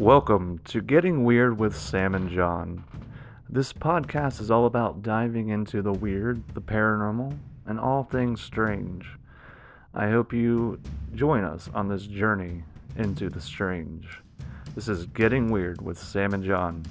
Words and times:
Welcome 0.00 0.58
to 0.66 0.82
Getting 0.82 1.24
Weird 1.24 1.58
with 1.58 1.74
Sam 1.74 2.14
and 2.14 2.28
Jon. 2.28 2.84
This 3.48 3.72
podcast 3.72 4.42
is 4.42 4.50
all 4.50 4.66
about 4.66 5.02
diving 5.02 5.48
into 5.48 5.80
the 5.80 5.94
weird, 5.94 6.46
the 6.52 6.60
paranormal, 6.60 7.38
and 7.64 7.80
all 7.80 8.04
things 8.04 8.42
strange. 8.42 9.06
I 9.94 10.10
hope 10.10 10.34
you 10.34 10.78
join 11.14 11.44
us 11.44 11.70
on 11.72 11.88
this 11.88 12.06
journey 12.06 12.62
into 12.96 13.30
the 13.30 13.40
strange. 13.40 14.20
This 14.74 14.86
is 14.86 15.06
Getting 15.06 15.50
Weird 15.50 15.80
with 15.80 15.98
Sam 15.98 16.34
and 16.34 16.44
Jon. 16.44 16.84